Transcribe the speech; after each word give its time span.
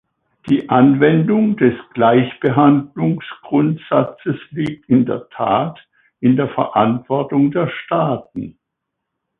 Die 0.49 0.67
Anwendung 0.67 1.57
des 1.57 1.75
Gleichbehandlungsgrundsatzes 1.93 4.35
liegt 4.49 4.89
in 4.89 5.05
der 5.05 5.29
Tat 5.29 5.77
in 6.19 6.35
der 6.37 6.49
Verantwortung 6.49 7.51
der 7.51 7.69
Staaten. 7.69 8.57